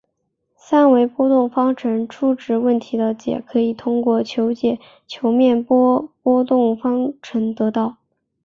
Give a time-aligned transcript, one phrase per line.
[0.55, 7.97] 三维波动方程初值问题的解可以通过求解球面波波动方程得到。